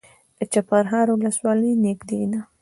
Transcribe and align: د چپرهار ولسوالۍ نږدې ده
د 0.37 0.39
چپرهار 0.53 1.07
ولسوالۍ 1.11 1.71
نږدې 1.85 2.21
ده 2.31 2.41